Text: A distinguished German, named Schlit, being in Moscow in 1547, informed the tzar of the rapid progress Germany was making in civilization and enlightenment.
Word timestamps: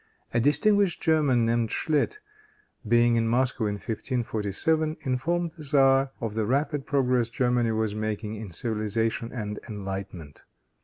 A 0.33 0.39
distinguished 0.39 0.99
German, 0.99 1.45
named 1.45 1.69
Schlit, 1.69 2.17
being 2.87 3.17
in 3.17 3.27
Moscow 3.27 3.67
in 3.67 3.75
1547, 3.75 4.97
informed 5.01 5.51
the 5.51 5.61
tzar 5.61 6.09
of 6.19 6.33
the 6.33 6.47
rapid 6.47 6.87
progress 6.87 7.29
Germany 7.29 7.71
was 7.73 7.93
making 7.93 8.33
in 8.33 8.49
civilization 8.49 9.31
and 9.31 9.59
enlightenment. 9.69 10.43